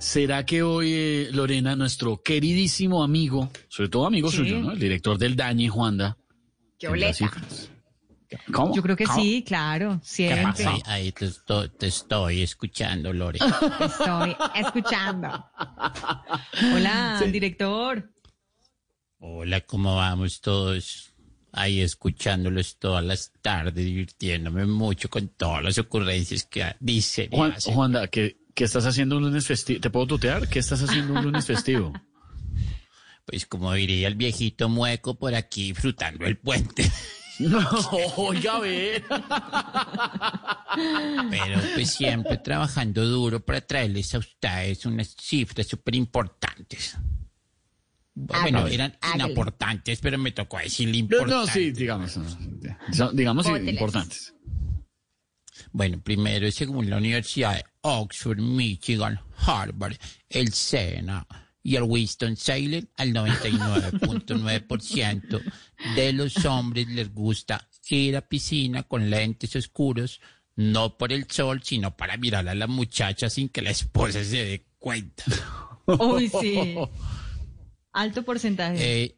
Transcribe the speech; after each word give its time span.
¿Será 0.00 0.46
que 0.46 0.62
hoy, 0.62 0.92
eh, 0.94 1.28
Lorena, 1.30 1.76
nuestro 1.76 2.22
queridísimo 2.22 3.04
amigo, 3.04 3.50
sobre 3.68 3.90
todo 3.90 4.06
amigo 4.06 4.30
suyo, 4.30 4.58
¿no? 4.58 4.72
El 4.72 4.78
director 4.78 5.18
del 5.18 5.36
Dañe, 5.36 5.68
Juanda. 5.68 6.16
¡Qué 6.78 7.12
cifras? 7.12 7.70
¿Cómo? 8.50 8.74
Yo 8.74 8.82
creo 8.82 8.96
que 8.96 9.04
¿Cómo? 9.04 9.20
sí, 9.20 9.44
claro, 9.46 10.00
siempre. 10.02 10.64
Ahí, 10.64 10.82
ahí 10.86 11.12
te, 11.12 11.26
estoy, 11.26 11.68
te 11.68 11.88
estoy 11.88 12.40
escuchando, 12.40 13.12
Lore. 13.12 13.40
Te 13.40 13.84
estoy 13.84 14.36
escuchando. 14.54 15.28
Hola, 16.74 17.20
director. 17.30 18.10
Hola, 19.18 19.60
¿cómo 19.60 19.96
vamos 19.96 20.40
todos? 20.40 21.12
Ahí 21.52 21.82
escuchándolos 21.82 22.78
todas 22.78 23.04
las 23.04 23.32
tardes, 23.42 23.74
divirtiéndome 23.74 24.64
mucho 24.64 25.10
con 25.10 25.28
todas 25.28 25.62
las 25.62 25.76
ocurrencias 25.76 26.44
que 26.44 26.74
dicen. 26.80 27.28
y 27.30 27.36
Juan, 27.36 27.52
hacen. 27.52 27.74
Juanda, 27.74 28.06
¿qué, 28.06 28.39
qué 28.60 28.64
estás 28.64 28.84
haciendo 28.84 29.16
un 29.16 29.22
lunes 29.22 29.46
festivo? 29.46 29.80
¿Te 29.80 29.88
puedo 29.88 30.06
tutear? 30.06 30.46
¿Qué 30.46 30.58
estás 30.58 30.82
haciendo 30.82 31.14
un 31.14 31.24
lunes 31.24 31.46
festivo? 31.46 31.94
Pues 33.24 33.46
como 33.46 33.72
diría 33.74 34.08
el 34.08 34.16
viejito 34.16 34.68
mueco 34.68 35.16
por 35.16 35.34
aquí 35.36 35.68
disfrutando 35.72 36.26
el 36.26 36.36
puente. 36.36 36.90
No, 37.38 37.66
oiga, 38.16 38.56
a 38.56 38.60
ver. 38.60 39.02
Pero 41.30 41.60
pues 41.74 41.90
siempre 41.90 42.36
trabajando 42.36 43.02
duro 43.06 43.40
para 43.42 43.62
traerles 43.62 44.14
a 44.14 44.18
ustedes 44.18 44.84
unas 44.84 45.16
cifras 45.18 45.66
súper 45.66 45.94
importantes. 45.94 46.98
Bueno, 48.14 48.66
eran 48.66 48.94
hágale. 49.00 49.30
importantes, 49.30 50.00
pero 50.02 50.18
me 50.18 50.32
tocó 50.32 50.58
decirle 50.58 50.92
No, 50.92 50.98
importantes. 50.98 51.46
no, 51.46 51.52
sí, 51.54 51.70
digamos. 51.70 52.14
no, 52.18 52.24
son- 52.92 53.16
digamos 53.16 53.46
sí, 53.46 53.52
Bótelas. 53.52 53.72
importantes. 53.72 54.34
Bueno, 55.72 55.98
primero, 56.02 56.50
según 56.50 56.90
la 56.90 56.98
Universidad 56.98 57.54
de 57.54 57.64
Oxford, 57.82 58.38
Michigan, 58.38 59.20
Harvard, 59.36 59.96
el 60.28 60.52
SENA 60.52 61.26
y 61.62 61.76
el 61.76 61.84
Winston-Salem, 61.84 62.86
al 62.96 63.12
99.9% 63.12 65.42
de 65.94 66.12
los 66.12 66.44
hombres 66.44 66.88
les 66.88 67.12
gusta 67.12 67.68
ir 67.96 68.16
a 68.16 68.20
piscina 68.20 68.82
con 68.84 69.10
lentes 69.10 69.54
oscuros, 69.56 70.20
no 70.56 70.96
por 70.96 71.12
el 71.12 71.30
sol, 71.30 71.62
sino 71.62 71.96
para 71.96 72.16
mirar 72.16 72.48
a 72.48 72.54
la 72.54 72.66
muchacha 72.66 73.30
sin 73.30 73.48
que 73.48 73.62
la 73.62 73.70
esposa 73.70 74.22
se 74.24 74.44
dé 74.44 74.66
cuenta. 74.78 75.24
Uy, 75.86 76.28
sí. 76.28 76.76
Alto 77.92 78.22
porcentaje. 78.22 79.02
Eh, 79.02 79.16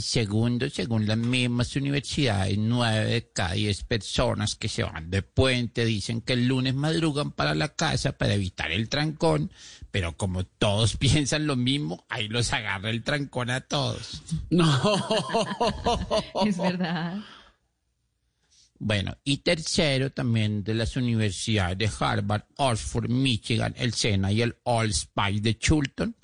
segundo, 0.00 0.70
según 0.70 1.06
las 1.06 1.18
mismas 1.18 1.76
universidades, 1.76 2.56
nueve 2.56 3.04
de 3.04 3.30
cada 3.30 3.52
diez 3.52 3.82
personas 3.84 4.54
que 4.54 4.68
se 4.68 4.84
van 4.84 5.10
de 5.10 5.22
puente 5.22 5.84
dicen 5.84 6.22
que 6.22 6.32
el 6.32 6.46
lunes 6.46 6.74
madrugan 6.74 7.30
para 7.32 7.54
la 7.54 7.68
casa 7.68 8.12
para 8.12 8.34
evitar 8.34 8.72
el 8.72 8.88
trancón, 8.88 9.52
pero 9.90 10.16
como 10.16 10.44
todos 10.44 10.96
piensan 10.98 11.46
lo 11.46 11.56
mismo, 11.56 12.06
ahí 12.08 12.28
los 12.28 12.52
agarra 12.52 12.88
el 12.88 13.02
trancón 13.02 13.50
a 13.50 13.60
todos. 13.60 14.22
es 16.46 16.56
verdad. 16.56 17.18
Bueno, 18.78 19.16
y 19.22 19.36
tercero, 19.38 20.10
también 20.10 20.64
de 20.64 20.74
las 20.74 20.96
universidades 20.96 21.78
de 21.78 21.90
Harvard, 22.00 22.46
Oxford, 22.56 23.08
Michigan, 23.08 23.74
el 23.76 23.92
SENA 23.92 24.32
y 24.32 24.42
el 24.42 24.56
All 24.64 24.92
Spice 24.92 25.40
de 25.40 25.56
Chulton, 25.56 26.16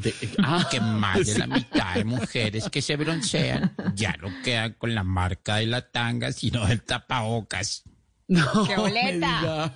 De- 0.00 0.14
ah, 0.42 0.66
que 0.70 0.80
más 0.80 1.26
de 1.26 1.38
la 1.38 1.46
mitad 1.46 1.94
de 1.94 2.04
mujeres 2.04 2.68
que 2.70 2.80
se 2.80 2.96
broncean 2.96 3.74
ya 3.94 4.16
no 4.20 4.28
quedan 4.42 4.72
con 4.74 4.94
la 4.94 5.02
marca 5.04 5.56
de 5.56 5.66
la 5.66 5.82
tanga, 5.90 6.32
sino 6.32 6.66
del 6.66 6.82
tapabocas. 6.82 7.82
no, 8.28 8.66
¡Qué 8.66 8.76
boleta! 8.76 9.72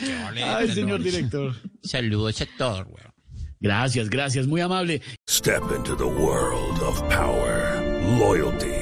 Qué 0.00 0.22
boleta, 0.24 0.56
Ay, 0.58 0.68
señor 0.74 0.98
¿no? 1.00 1.04
director. 1.04 1.54
Saludos 1.82 2.40
a 2.42 2.46
todos, 2.58 2.86
weón. 2.86 3.12
Gracias, 3.60 4.10
gracias, 4.10 4.46
muy 4.48 4.60
amable. 4.60 5.00
Step 5.30 5.62
into 5.76 5.96
the 5.96 6.02
world 6.04 6.82
of 6.82 7.00
power, 7.08 7.80
loyalty, 8.18 8.81